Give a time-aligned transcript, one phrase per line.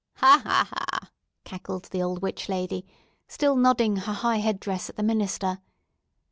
[0.15, 1.11] "Ha, ha, ha!"
[1.43, 2.87] cackled the old witch lady,
[3.27, 5.59] still nodding her high head dress at the minister.